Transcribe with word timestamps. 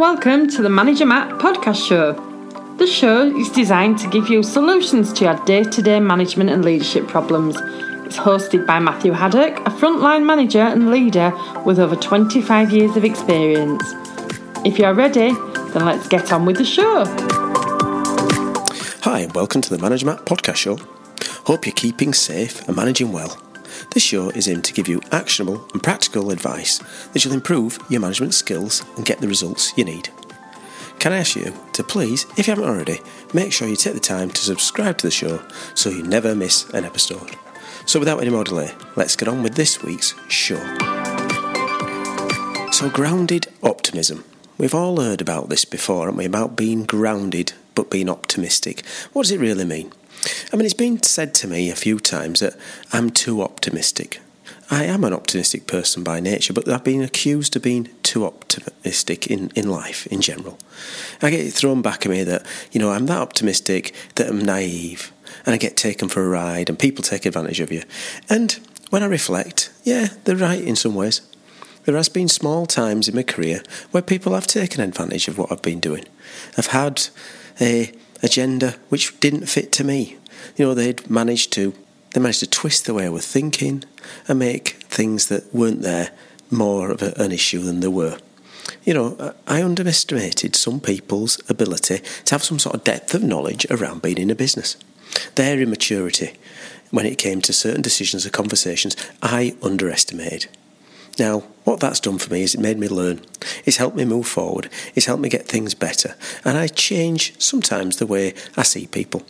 Welcome 0.00 0.48
to 0.52 0.62
the 0.62 0.70
Manager 0.70 1.04
Matt 1.04 1.28
podcast 1.38 1.86
show. 1.86 2.14
The 2.78 2.86
show 2.86 3.36
is 3.36 3.50
designed 3.50 3.98
to 3.98 4.08
give 4.08 4.30
you 4.30 4.42
solutions 4.42 5.12
to 5.12 5.24
your 5.24 5.44
day 5.44 5.62
to 5.62 5.82
day 5.82 6.00
management 6.00 6.48
and 6.48 6.64
leadership 6.64 7.06
problems. 7.06 7.56
It's 8.06 8.16
hosted 8.16 8.66
by 8.66 8.78
Matthew 8.78 9.12
Haddock, 9.12 9.58
a 9.58 9.70
frontline 9.70 10.24
manager 10.24 10.62
and 10.62 10.90
leader 10.90 11.34
with 11.66 11.78
over 11.78 11.96
25 11.96 12.72
years 12.72 12.96
of 12.96 13.04
experience. 13.04 13.82
If 14.64 14.78
you're 14.78 14.94
ready, 14.94 15.32
then 15.74 15.84
let's 15.84 16.08
get 16.08 16.32
on 16.32 16.46
with 16.46 16.56
the 16.56 16.64
show. 16.64 17.04
Hi, 19.02 19.18
and 19.20 19.34
welcome 19.34 19.60
to 19.60 19.68
the 19.68 19.82
Manager 19.82 20.06
Matt 20.06 20.24
podcast 20.24 20.56
show. 20.56 20.78
Hope 21.44 21.66
you're 21.66 21.74
keeping 21.74 22.14
safe 22.14 22.66
and 22.66 22.74
managing 22.74 23.12
well. 23.12 23.49
This 23.92 24.02
show 24.02 24.30
is 24.30 24.48
aimed 24.48 24.64
to 24.64 24.72
give 24.72 24.88
you 24.88 25.00
actionable 25.12 25.66
and 25.72 25.82
practical 25.82 26.30
advice 26.30 26.78
that 27.12 27.24
will 27.24 27.32
improve 27.32 27.78
your 27.88 28.00
management 28.00 28.34
skills 28.34 28.84
and 28.96 29.06
get 29.06 29.20
the 29.20 29.28
results 29.28 29.72
you 29.76 29.84
need. 29.84 30.08
Can 30.98 31.12
I 31.14 31.18
ask 31.18 31.34
you 31.34 31.54
to 31.72 31.82
please, 31.82 32.26
if 32.36 32.46
you 32.46 32.52
haven't 32.52 32.68
already, 32.68 33.00
make 33.32 33.52
sure 33.52 33.66
you 33.66 33.76
take 33.76 33.94
the 33.94 34.00
time 34.00 34.30
to 34.30 34.40
subscribe 34.42 34.98
to 34.98 35.06
the 35.06 35.10
show 35.10 35.42
so 35.74 35.88
you 35.88 36.02
never 36.02 36.34
miss 36.34 36.68
an 36.70 36.84
episode. 36.84 37.36
So, 37.86 37.98
without 37.98 38.20
any 38.20 38.30
more 38.30 38.44
delay, 38.44 38.74
let's 38.96 39.16
get 39.16 39.26
on 39.26 39.42
with 39.42 39.54
this 39.54 39.82
week's 39.82 40.14
show. 40.28 40.58
So, 42.70 42.90
grounded 42.90 43.46
optimism. 43.62 44.24
We've 44.58 44.74
all 44.74 45.00
heard 45.00 45.22
about 45.22 45.48
this 45.48 45.64
before, 45.64 46.04
haven't 46.04 46.18
we? 46.18 46.26
About 46.26 46.54
being 46.54 46.84
grounded 46.84 47.54
but 47.74 47.90
being 47.90 48.10
optimistic. 48.10 48.84
What 49.14 49.22
does 49.22 49.32
it 49.32 49.40
really 49.40 49.64
mean? 49.64 49.92
I 50.52 50.56
mean, 50.56 50.64
it's 50.64 50.74
been 50.74 51.02
said 51.02 51.34
to 51.36 51.48
me 51.48 51.70
a 51.70 51.76
few 51.76 51.98
times 51.98 52.40
that 52.40 52.56
I'm 52.92 53.10
too 53.10 53.42
optimistic. 53.42 54.20
I 54.70 54.84
am 54.84 55.02
an 55.02 55.12
optimistic 55.12 55.66
person 55.66 56.04
by 56.04 56.20
nature, 56.20 56.52
but 56.52 56.68
I've 56.68 56.84
been 56.84 57.02
accused 57.02 57.56
of 57.56 57.62
being 57.62 57.88
too 58.02 58.24
optimistic 58.24 59.26
in, 59.26 59.50
in 59.56 59.68
life 59.68 60.06
in 60.06 60.20
general. 60.20 60.58
I 61.20 61.30
get 61.30 61.52
thrown 61.52 61.82
back 61.82 62.06
at 62.06 62.10
me 62.10 62.22
that, 62.22 62.46
you 62.70 62.78
know, 62.78 62.92
I'm 62.92 63.06
that 63.06 63.20
optimistic 63.20 63.94
that 64.14 64.28
I'm 64.28 64.44
naive 64.44 65.12
and 65.44 65.54
I 65.54 65.58
get 65.58 65.76
taken 65.76 66.08
for 66.08 66.24
a 66.24 66.28
ride 66.28 66.68
and 66.68 66.78
people 66.78 67.02
take 67.02 67.26
advantage 67.26 67.58
of 67.58 67.72
you. 67.72 67.82
And 68.28 68.60
when 68.90 69.02
I 69.02 69.06
reflect, 69.06 69.72
yeah, 69.82 70.08
they're 70.24 70.36
right 70.36 70.62
in 70.62 70.76
some 70.76 70.94
ways. 70.94 71.22
There 71.84 71.96
has 71.96 72.08
been 72.08 72.28
small 72.28 72.66
times 72.66 73.08
in 73.08 73.16
my 73.16 73.22
career 73.22 73.62
where 73.90 74.02
people 74.02 74.34
have 74.34 74.46
taken 74.46 74.80
advantage 74.82 75.26
of 75.26 75.38
what 75.38 75.50
I've 75.50 75.62
been 75.62 75.80
doing. 75.80 76.04
I've 76.56 76.68
had 76.68 77.08
a 77.60 77.92
agenda 78.22 78.76
which 78.88 79.18
didn't 79.20 79.46
fit 79.46 79.72
to 79.72 79.84
me. 79.84 80.16
You 80.56 80.66
know, 80.66 80.74
they'd 80.74 81.08
managed 81.10 81.52
to 81.54 81.74
they 82.12 82.20
managed 82.20 82.40
to 82.40 82.50
twist 82.50 82.86
the 82.86 82.94
way 82.94 83.06
I 83.06 83.10
was 83.10 83.26
thinking 83.26 83.84
and 84.26 84.38
make 84.38 84.70
things 84.88 85.28
that 85.28 85.54
weren't 85.54 85.82
there 85.82 86.10
more 86.50 86.90
of 86.90 87.02
a, 87.02 87.12
an 87.22 87.30
issue 87.30 87.60
than 87.60 87.80
they 87.80 87.88
were. 87.88 88.18
You 88.84 88.94
know, 88.94 89.34
I 89.46 89.62
underestimated 89.62 90.56
some 90.56 90.80
people's 90.80 91.40
ability 91.48 91.98
to 92.24 92.34
have 92.34 92.42
some 92.42 92.58
sort 92.58 92.74
of 92.74 92.84
depth 92.84 93.14
of 93.14 93.22
knowledge 93.22 93.64
around 93.70 94.02
being 94.02 94.18
in 94.18 94.30
a 94.30 94.34
business. 94.34 94.76
Their 95.36 95.60
immaturity 95.60 96.36
when 96.90 97.06
it 97.06 97.18
came 97.18 97.40
to 97.42 97.52
certain 97.52 97.82
decisions 97.82 98.26
or 98.26 98.30
conversations, 98.30 98.96
I 99.22 99.54
underestimated. 99.62 100.48
Now, 101.20 101.40
what 101.64 101.80
that's 101.80 102.00
done 102.00 102.16
for 102.16 102.32
me 102.32 102.42
is 102.42 102.54
it 102.54 102.62
made 102.62 102.78
me 102.78 102.88
learn. 102.88 103.20
It's 103.66 103.76
helped 103.76 103.94
me 103.94 104.06
move 104.06 104.26
forward. 104.26 104.70
It's 104.94 105.04
helped 105.04 105.22
me 105.22 105.28
get 105.28 105.46
things 105.46 105.74
better. 105.74 106.14
And 106.46 106.56
I 106.56 106.66
change 106.66 107.38
sometimes 107.38 107.98
the 107.98 108.06
way 108.06 108.32
I 108.56 108.62
see 108.62 108.86
people. 108.86 109.20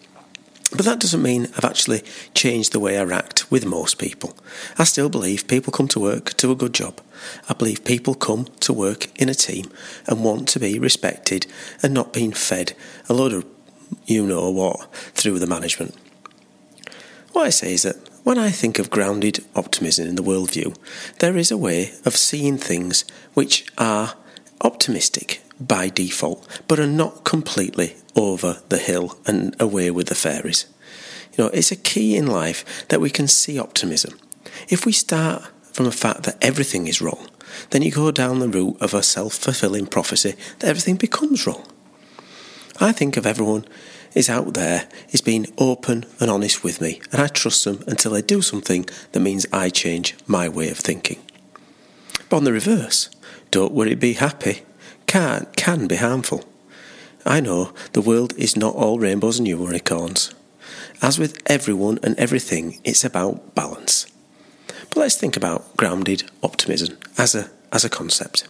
But 0.71 0.85
that 0.85 1.01
doesn't 1.01 1.21
mean 1.21 1.49
I've 1.57 1.65
actually 1.65 2.05
changed 2.33 2.71
the 2.71 2.79
way 2.79 2.97
I 2.97 3.03
act 3.03 3.51
with 3.51 3.67
most 3.67 3.99
people. 3.99 4.37
I 4.79 4.85
still 4.85 5.09
believe 5.09 5.49
people 5.49 5.73
come 5.73 5.89
to 5.89 5.99
work 5.99 6.35
to 6.35 6.53
a 6.53 6.55
good 6.55 6.75
job. 6.75 7.01
I 7.49 7.55
believe 7.55 7.85
people 7.85 8.15
come 8.15 8.45
to 8.61 8.73
work 8.73 9.09
in 9.21 9.29
a 9.29 9.35
team 9.35 9.69
and 10.07 10.23
want 10.23 10.47
to 10.51 10.61
be 10.61 10.79
respected 10.79 11.49
and 11.83 11.93
not 11.93 12.13
being 12.13 12.33
fed 12.33 12.73
a 13.09 13.15
load 13.15 13.33
of 13.33 13.45
you 14.07 14.25
know 14.25 14.49
what 14.49 14.95
through 14.95 15.41
the 15.41 15.49
management. 15.49 15.97
What 17.33 17.49
I 17.49 17.51
say 17.51 17.75
is 17.75 17.83
that 17.83 18.10
when 18.23 18.39
I 18.39 18.51
think 18.51 18.79
of 18.79 18.91
grounded 18.91 19.45
optimism 19.55 20.07
in 20.07 20.17
the 20.17 20.23
worldview, 20.23 20.77
there 21.21 21.37
is 21.37 21.51
a 21.51 21.57
way 21.57 21.93
of 22.05 22.17
seeing 22.17 22.59
things 22.59 23.05
which 23.35 23.67
are 23.79 24.15
optimistic 24.61 25.43
by 25.61 25.89
default, 25.89 26.63
but 26.69 26.79
are 26.79 26.87
not 26.87 27.25
completely 27.25 27.97
over 28.15 28.63
the 28.69 28.79
hill 28.79 29.19
and 29.27 29.55
away 29.61 29.91
with 29.91 30.09
the 30.09 30.15
fairies. 30.15 30.67
You 31.37 31.45
know, 31.45 31.51
it's 31.51 31.71
a 31.71 31.77
key 31.77 32.17
in 32.17 32.27
life 32.27 32.87
that 32.89 33.01
we 33.01 33.11
can 33.11 33.29
see 33.29 33.59
optimism. 33.59 34.19
If 34.69 34.85
we 34.85 34.93
start 34.93 35.45
from 35.73 35.85
the 35.85 35.93
fact 35.93 36.25
that 36.25 36.39
everything 36.43 36.87
is 36.87 37.01
wrong, 37.01 37.29
then 37.71 37.83
you 37.83 37.91
go 37.91 38.11
down 38.11 38.39
the 38.39 38.49
route 38.49 38.77
of 38.81 38.95
a 38.95 39.03
self 39.03 39.35
fulfilling 39.35 39.87
prophecy 39.87 40.35
that 40.59 40.69
everything 40.69 40.97
becomes 40.97 41.47
wrong. 41.47 41.67
I 42.81 42.93
think 42.93 43.17
of 43.17 43.27
everyone 43.27 43.67
is 44.15 44.29
out 44.29 44.55
there 44.55 44.89
is 45.11 45.21
being 45.21 45.47
open 45.59 46.05
and 46.19 46.31
honest 46.31 46.65
with 46.65 46.81
me, 46.81 47.01
and 47.13 47.21
I 47.21 47.29
trust 47.29 47.65
them 47.65 47.83
until 47.87 48.13
they 48.13 48.23
do 48.23 48.43
something 48.43 48.87
that 49.13 49.21
means 49.21 49.47
I 49.53 49.71
change 49.71 50.17
my 50.27 50.49
way 50.49 50.71
of 50.71 50.79
thinking. 50.79 51.21
But 52.29 52.39
on 52.39 52.45
the 52.45 52.53
reverse, 52.53 53.11
don't 53.51 53.73
worry, 53.73 53.95
be 53.95 54.15
happy, 54.15 54.63
can, 55.07 55.47
can 55.57 55.87
be 55.87 55.97
harmful. 55.97 56.45
I 57.25 57.41
know 57.41 57.73
the 57.93 58.01
world 58.01 58.33
is 58.37 58.57
not 58.57 58.75
all 58.75 58.99
rainbows 58.99 59.39
and 59.39 59.47
unicorns. 59.47 60.33
As 61.03 61.19
with 61.19 61.41
everyone 61.47 61.99
and 62.03 62.19
everything, 62.19 62.81
it's 62.85 63.05
about 63.05 63.55
balance. 63.55 64.07
But 64.89 64.97
let's 64.97 65.17
think 65.17 65.37
about 65.37 65.77
grounded 65.77 66.25
optimism 66.43 66.99
as 67.19 67.35
a, 67.35 67.51
as 67.73 67.85
a 67.85 67.91
concept. 67.91 68.47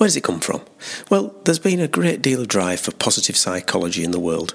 Where 0.00 0.08
does 0.08 0.16
it 0.16 0.24
come 0.24 0.40
from? 0.40 0.62
Well, 1.10 1.34
there's 1.44 1.58
been 1.58 1.78
a 1.78 1.86
great 1.86 2.22
deal 2.22 2.40
of 2.40 2.48
drive 2.48 2.80
for 2.80 2.90
positive 2.90 3.36
psychology 3.36 4.02
in 4.02 4.12
the 4.12 4.18
world, 4.18 4.54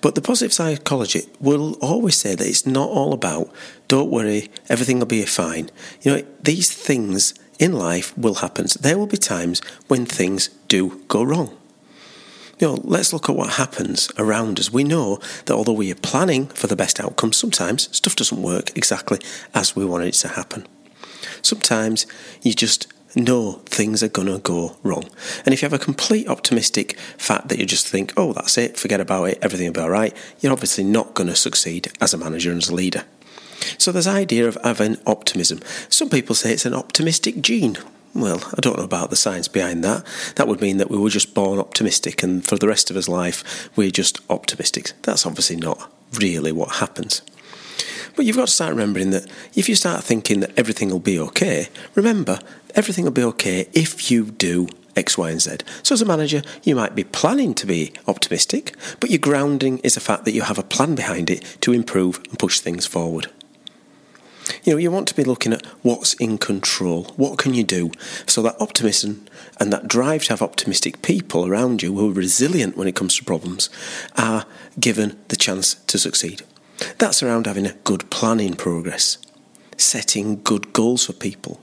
but 0.00 0.14
the 0.14 0.22
positive 0.22 0.54
psychology 0.54 1.24
will 1.38 1.74
always 1.82 2.16
say 2.16 2.34
that 2.34 2.46
it's 2.46 2.64
not 2.64 2.88
all 2.88 3.12
about, 3.12 3.52
don't 3.88 4.10
worry, 4.10 4.50
everything 4.70 4.98
will 4.98 5.04
be 5.04 5.22
fine. 5.26 5.68
You 6.00 6.12
know, 6.12 6.22
these 6.42 6.72
things 6.72 7.34
in 7.58 7.74
life 7.74 8.16
will 8.16 8.36
happen. 8.36 8.68
There 8.80 8.96
will 8.96 9.06
be 9.06 9.18
times 9.18 9.60
when 9.86 10.06
things 10.06 10.48
do 10.66 11.02
go 11.08 11.22
wrong. 11.22 11.54
You 12.58 12.68
know, 12.68 12.80
let's 12.82 13.12
look 13.12 13.28
at 13.28 13.36
what 13.36 13.50
happens 13.50 14.10
around 14.16 14.58
us. 14.58 14.72
We 14.72 14.82
know 14.82 15.18
that 15.44 15.54
although 15.54 15.74
we 15.74 15.92
are 15.92 15.96
planning 15.96 16.46
for 16.46 16.68
the 16.68 16.74
best 16.74 17.00
outcome, 17.00 17.34
sometimes 17.34 17.94
stuff 17.94 18.16
doesn't 18.16 18.40
work 18.40 18.74
exactly 18.74 19.18
as 19.52 19.76
we 19.76 19.84
wanted 19.84 20.08
it 20.08 20.14
to 20.14 20.28
happen. 20.28 20.66
Sometimes 21.42 22.06
you 22.40 22.54
just 22.54 22.90
know 23.16 23.52
things 23.66 24.02
are 24.02 24.08
going 24.08 24.28
to 24.28 24.38
go 24.38 24.76
wrong. 24.82 25.08
And 25.44 25.52
if 25.52 25.62
you 25.62 25.66
have 25.66 25.78
a 25.80 25.84
complete 25.84 26.28
optimistic 26.28 26.98
fact 27.18 27.48
that 27.48 27.58
you 27.58 27.66
just 27.66 27.88
think, 27.88 28.12
oh, 28.16 28.32
that's 28.32 28.58
it, 28.58 28.76
forget 28.76 29.00
about 29.00 29.24
it, 29.24 29.38
everything 29.42 29.66
will 29.66 29.74
be 29.74 29.80
all 29.80 29.90
right, 29.90 30.16
you're 30.40 30.52
obviously 30.52 30.84
not 30.84 31.14
going 31.14 31.28
to 31.28 31.36
succeed 31.36 31.90
as 32.00 32.14
a 32.14 32.18
manager 32.18 32.50
and 32.50 32.62
as 32.62 32.68
a 32.68 32.74
leader. 32.74 33.04
So 33.78 33.90
there's 33.90 34.06
idea 34.06 34.46
of 34.46 34.58
having 34.62 34.98
optimism. 35.06 35.60
Some 35.88 36.10
people 36.10 36.34
say 36.34 36.52
it's 36.52 36.66
an 36.66 36.74
optimistic 36.74 37.40
gene. 37.40 37.78
Well, 38.14 38.40
I 38.56 38.60
don't 38.60 38.78
know 38.78 38.84
about 38.84 39.10
the 39.10 39.16
science 39.16 39.48
behind 39.48 39.84
that. 39.84 40.04
That 40.36 40.48
would 40.48 40.60
mean 40.60 40.78
that 40.78 40.90
we 40.90 40.96
were 40.96 41.10
just 41.10 41.34
born 41.34 41.58
optimistic 41.58 42.22
and 42.22 42.46
for 42.46 42.56
the 42.56 42.68
rest 42.68 42.90
of 42.90 42.96
us 42.96 43.08
life 43.08 43.68
we're 43.76 43.90
just 43.90 44.20
optimistic. 44.30 44.92
That's 45.02 45.26
obviously 45.26 45.56
not 45.56 45.92
really 46.18 46.52
what 46.52 46.76
happens. 46.76 47.22
But 48.16 48.24
you've 48.24 48.36
got 48.36 48.48
to 48.48 48.52
start 48.52 48.70
remembering 48.70 49.10
that 49.10 49.26
if 49.54 49.68
you 49.68 49.74
start 49.74 50.02
thinking 50.02 50.40
that 50.40 50.58
everything 50.58 50.90
will 50.90 50.98
be 50.98 51.18
okay, 51.20 51.68
remember, 51.94 52.40
everything 52.74 53.04
will 53.04 53.12
be 53.12 53.22
okay 53.22 53.68
if 53.74 54.10
you 54.10 54.30
do 54.30 54.68
X, 54.96 55.18
Y, 55.18 55.30
and 55.30 55.40
Z. 55.40 55.58
So, 55.82 55.92
as 55.92 56.00
a 56.00 56.06
manager, 56.06 56.40
you 56.62 56.74
might 56.74 56.94
be 56.94 57.04
planning 57.04 57.54
to 57.54 57.66
be 57.66 57.92
optimistic, 58.08 58.74
but 58.98 59.10
your 59.10 59.18
grounding 59.18 59.78
is 59.78 59.94
the 59.94 60.00
fact 60.00 60.24
that 60.24 60.32
you 60.32 60.42
have 60.42 60.58
a 60.58 60.62
plan 60.62 60.94
behind 60.94 61.28
it 61.28 61.58
to 61.60 61.74
improve 61.74 62.22
and 62.30 62.38
push 62.38 62.60
things 62.60 62.86
forward. 62.86 63.30
You 64.64 64.72
know, 64.72 64.78
you 64.78 64.90
want 64.90 65.08
to 65.08 65.14
be 65.14 65.24
looking 65.24 65.52
at 65.52 65.66
what's 65.82 66.14
in 66.14 66.38
control, 66.38 67.04
what 67.16 67.36
can 67.36 67.52
you 67.52 67.64
do, 67.64 67.90
so 68.26 68.40
that 68.42 68.56
optimism 68.58 69.26
and 69.60 69.72
that 69.72 69.88
drive 69.88 70.24
to 70.24 70.32
have 70.32 70.40
optimistic 70.40 71.02
people 71.02 71.46
around 71.46 71.82
you 71.82 71.94
who 71.94 72.10
are 72.10 72.14
resilient 72.14 72.76
when 72.76 72.88
it 72.88 72.94
comes 72.94 73.16
to 73.16 73.24
problems 73.24 73.68
are 74.16 74.46
given 74.80 75.18
the 75.28 75.36
chance 75.36 75.74
to 75.74 75.98
succeed. 75.98 76.42
That's 76.98 77.22
around 77.22 77.46
having 77.46 77.66
a 77.66 77.72
good 77.84 78.10
plan 78.10 78.40
in 78.40 78.54
progress, 78.54 79.18
setting 79.76 80.42
good 80.42 80.72
goals 80.72 81.06
for 81.06 81.12
people, 81.12 81.60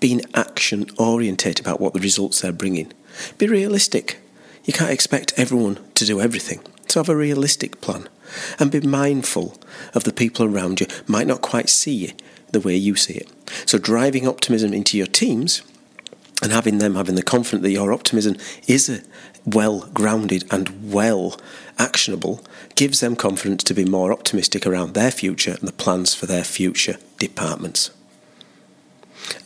being 0.00 0.22
action 0.34 0.86
orientated 0.98 1.60
about 1.60 1.80
what 1.80 1.94
the 1.94 2.00
results 2.00 2.40
they're 2.40 2.52
bringing. 2.52 2.92
Be 3.38 3.46
realistic. 3.46 4.20
You 4.64 4.72
can't 4.72 4.90
expect 4.90 5.38
everyone 5.38 5.78
to 5.94 6.04
do 6.04 6.20
everything, 6.20 6.60
so 6.88 7.00
have 7.00 7.08
a 7.08 7.16
realistic 7.16 7.80
plan. 7.80 8.08
And 8.58 8.70
be 8.70 8.80
mindful 8.80 9.56
of 9.94 10.04
the 10.04 10.12
people 10.12 10.46
around 10.46 10.80
you 10.80 10.86
might 11.06 11.26
not 11.26 11.40
quite 11.40 11.68
see 11.68 12.04
it 12.04 12.22
the 12.52 12.60
way 12.60 12.76
you 12.76 12.94
see 12.94 13.14
it. 13.14 13.28
So 13.66 13.78
driving 13.78 14.28
optimism 14.28 14.72
into 14.72 14.96
your 14.96 15.06
teams 15.06 15.62
and 16.42 16.52
having 16.52 16.78
them 16.78 16.94
having 16.94 17.14
the 17.14 17.22
confidence 17.22 17.62
that 17.62 17.70
your 17.70 17.92
optimism 17.92 18.36
is 18.66 19.02
well 19.44 19.88
grounded 19.92 20.44
and 20.50 20.92
well 20.92 21.38
actionable 21.78 22.44
gives 22.74 23.00
them 23.00 23.16
confidence 23.16 23.64
to 23.64 23.74
be 23.74 23.84
more 23.84 24.12
optimistic 24.12 24.66
around 24.66 24.94
their 24.94 25.10
future 25.10 25.52
and 25.58 25.68
the 25.68 25.72
plans 25.72 26.14
for 26.14 26.26
their 26.26 26.44
future 26.44 26.96
departments. 27.18 27.90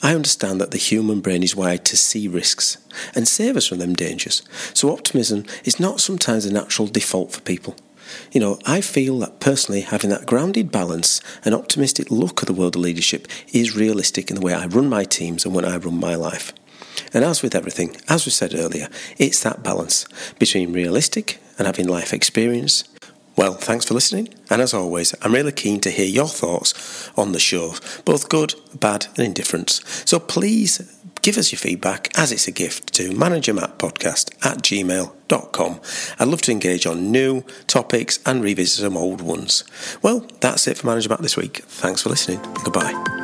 I 0.02 0.14
understand 0.14 0.60
that 0.60 0.70
the 0.70 0.78
human 0.78 1.20
brain 1.20 1.42
is 1.42 1.56
wired 1.56 1.84
to 1.86 1.96
see 1.96 2.28
risks 2.28 2.78
and 3.14 3.26
save 3.26 3.56
us 3.56 3.66
from 3.66 3.78
them 3.78 3.94
dangers. 3.94 4.42
So 4.72 4.92
optimism 4.92 5.44
is 5.64 5.80
not 5.80 6.00
sometimes 6.00 6.46
a 6.46 6.52
natural 6.52 6.88
default 6.88 7.32
for 7.32 7.40
people. 7.40 7.76
You 8.32 8.40
know, 8.40 8.58
I 8.66 8.80
feel 8.80 9.18
that 9.20 9.40
personally 9.40 9.80
having 9.80 10.10
that 10.10 10.26
grounded 10.26 10.70
balance 10.70 11.20
and 11.44 11.54
optimistic 11.54 12.10
look 12.10 12.42
at 12.42 12.46
the 12.46 12.54
world 12.54 12.76
of 12.76 12.82
leadership 12.82 13.26
is 13.52 13.76
realistic 13.76 14.30
in 14.30 14.36
the 14.36 14.42
way 14.42 14.54
I 14.54 14.66
run 14.66 14.88
my 14.88 15.04
teams 15.04 15.44
and 15.44 15.54
when 15.54 15.64
I 15.64 15.76
run 15.76 15.98
my 15.98 16.14
life. 16.14 16.52
And 17.12 17.24
as 17.24 17.42
with 17.42 17.54
everything, 17.54 17.96
as 18.08 18.26
we 18.26 18.32
said 18.32 18.54
earlier, 18.54 18.88
it's 19.18 19.42
that 19.42 19.62
balance 19.62 20.06
between 20.38 20.72
realistic 20.72 21.40
and 21.58 21.66
having 21.66 21.88
life 21.88 22.12
experience. 22.12 22.84
Well, 23.36 23.54
thanks 23.54 23.86
for 23.86 23.94
listening, 23.94 24.28
and 24.48 24.62
as 24.62 24.72
always, 24.72 25.12
I'm 25.20 25.34
really 25.34 25.50
keen 25.50 25.80
to 25.80 25.90
hear 25.90 26.06
your 26.06 26.28
thoughts 26.28 27.10
on 27.16 27.32
the 27.32 27.40
show, 27.40 27.74
both 28.04 28.28
good, 28.28 28.54
bad, 28.78 29.06
and 29.16 29.26
indifference. 29.26 29.80
So 30.04 30.20
please 30.20 30.80
give 31.20 31.36
us 31.36 31.50
your 31.50 31.58
feedback 31.58 32.16
as 32.16 32.30
it's 32.30 32.46
a 32.46 32.52
gift 32.52 32.92
to 32.94 33.10
managermattpodcast 33.10 34.46
at 34.46 34.58
gmail.com. 34.58 35.80
I'd 36.20 36.28
love 36.28 36.42
to 36.42 36.52
engage 36.52 36.86
on 36.86 37.10
new 37.10 37.42
topics 37.66 38.20
and 38.24 38.42
revisit 38.42 38.84
some 38.84 38.96
old 38.96 39.20
ones. 39.20 39.64
Well, 40.02 40.26
that's 40.40 40.68
it 40.68 40.76
for 40.76 40.86
Manager 40.86 41.08
Matt 41.08 41.22
this 41.22 41.36
week. 41.36 41.62
Thanks 41.64 42.02
for 42.02 42.10
listening. 42.10 42.40
Goodbye. 42.62 43.23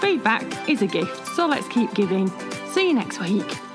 Feedback 0.00 0.68
is 0.68 0.82
a 0.82 0.86
gift, 0.86 1.26
so 1.34 1.46
let's 1.46 1.68
keep 1.68 1.92
giving. 1.94 2.28
See 2.68 2.88
you 2.88 2.94
next 2.94 3.20
week. 3.20 3.69